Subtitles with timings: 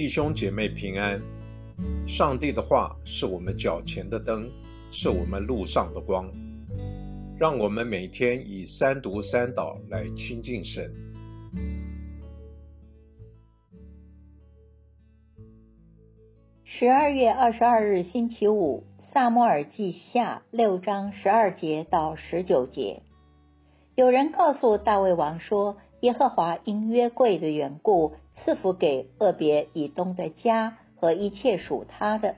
[0.00, 1.20] 弟兄姐妹平安。
[2.08, 4.50] 上帝的话是我们脚前的灯，
[4.90, 6.26] 是我们路上的光。
[7.38, 10.90] 让我们每天以三读三祷来亲近神。
[16.64, 23.02] 十二月二十二日星期五，萨摩尔记下六章十二节到十九节。
[23.96, 28.14] 有人告诉大卫王说，耶和华因约柜的缘故。
[28.44, 32.36] 赐福给厄别以东的家和一切属他的，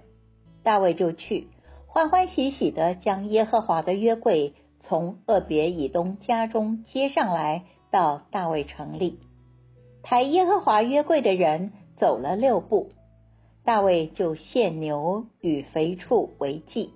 [0.63, 1.49] 大卫就去
[1.87, 9.21] 欢欢喜喜的将耶和华的约柜从厄别以东家中接上来，到大卫城里。
[10.03, 12.91] 抬耶和华约柜的人走了六步，
[13.65, 16.91] 大卫就献牛与肥畜为祭。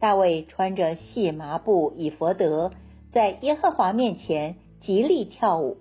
[0.00, 2.72] 大卫穿着细麻布以佛德，
[3.12, 5.78] 在耶和华面前极力跳舞。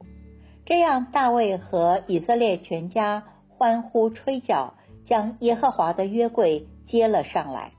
[0.65, 7.71] 这样，大卫和以色列全家欢呼吹角，将耶和华的约柜接了上来。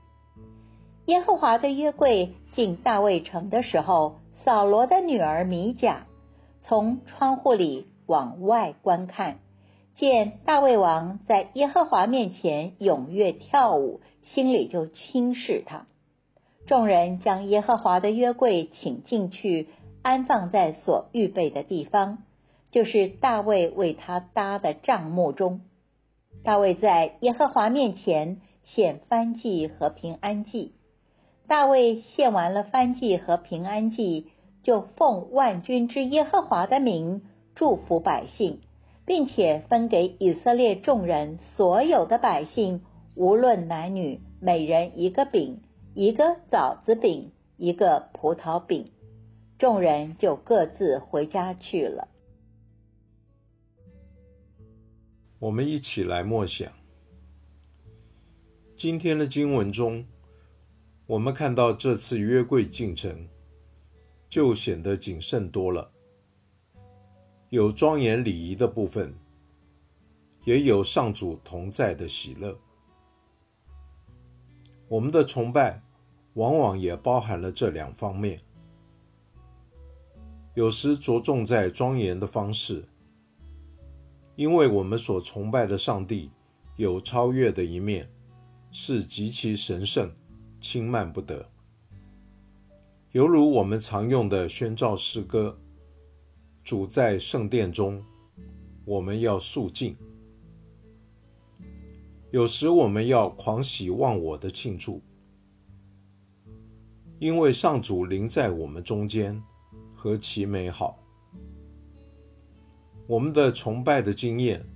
[1.05, 6.05] 耶和华的约柜进大卫城的时候，扫罗的女儿米甲
[6.63, 9.37] 从窗户里往外观看，
[9.95, 15.87] 见大卫王在耶和华面前踊跃跳舞，心里就轻视他。
[16.67, 19.69] 众人将耶和华的约柜请进去，
[20.01, 22.19] 安放在所预备的地方。
[22.75, 25.61] 就是大卫为他搭的帐幕中，
[26.43, 30.73] 大卫在耶和华面前献燔祭和平安祭。
[31.47, 34.27] 大卫献完了燔祭和平安祭，
[34.61, 37.21] 就奉万军之耶和华的名
[37.55, 38.59] 祝福百姓，
[39.05, 42.81] 并且分给以色列众人所有的百姓，
[43.15, 45.61] 无论男女，每人一个饼，
[45.93, 48.91] 一个枣子饼，一个葡萄饼。
[49.57, 52.09] 众人就各自回家去了。
[55.39, 56.71] 我们一起来默想
[58.73, 60.05] 今天的经文中，
[61.05, 63.27] 我们看到这次约柜进城
[64.29, 65.91] 就显得谨慎多了，
[67.49, 69.13] 有庄严礼仪的部分，
[70.45, 72.57] 也有上主同在的喜乐。
[74.87, 75.81] 我们的崇拜
[76.35, 78.39] 往往也包含了这两方面，
[80.53, 82.85] 有时着重在庄严的方式。
[84.35, 86.29] 因为我们所崇拜的上帝
[86.75, 88.09] 有超越的一面，
[88.69, 90.11] 是极其神圣、
[90.59, 91.49] 轻慢不得。
[93.13, 95.57] 犹如我们常用的宣召诗歌
[96.65, 98.03] ：“主在圣殿中，
[98.83, 99.95] 我们要肃静。”
[102.31, 105.01] 有时我们要狂喜忘我的庆祝，
[107.19, 109.41] 因为上主临在我们中间，
[109.95, 110.99] 何其美好！
[113.07, 114.67] 我们的崇拜的经验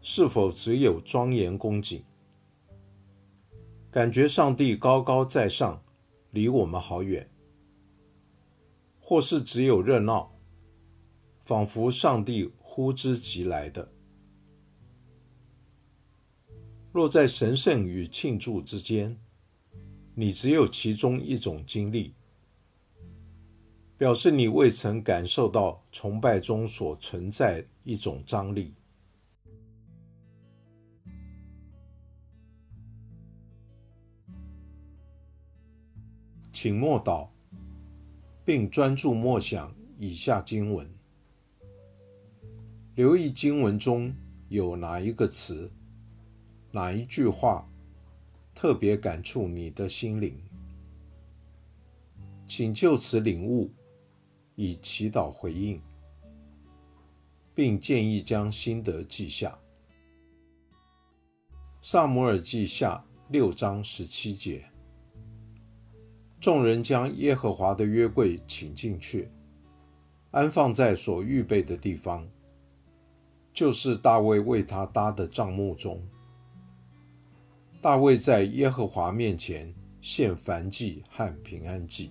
[0.00, 2.04] 是否只有庄严恭敬，
[3.90, 5.82] 感觉上帝高高在上，
[6.30, 7.26] 离我们好远；
[9.00, 10.30] 或是只有热闹，
[11.40, 13.90] 仿佛上帝呼之即来的？
[16.92, 19.18] 若在神圣与庆祝之间，
[20.14, 22.14] 你只有其中一种经历。
[24.00, 28.72] 表示你未曾感受到崇拜中所存在一种张力，
[36.50, 37.28] 请默祷，
[38.42, 40.88] 并专注默想以下经文，
[42.94, 44.14] 留意经文中
[44.48, 45.70] 有哪一个词、
[46.70, 47.68] 哪一句话
[48.54, 50.40] 特别感触你的心灵，
[52.46, 53.70] 请就此领悟。
[54.62, 55.80] 以祈祷回应，
[57.54, 59.58] 并建议将心得记下。
[61.80, 64.70] 萨摩尔记下六章十七节，
[66.38, 69.30] 众人将耶和华的约柜请进去，
[70.30, 72.28] 安放在所预备的地方，
[73.54, 76.06] 就是大卫为他搭的帐幕中。
[77.80, 82.10] 大卫在耶和华面前献燔祭和平安祭。